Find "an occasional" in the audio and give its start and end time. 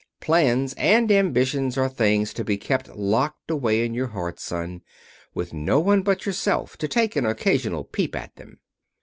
7.15-7.83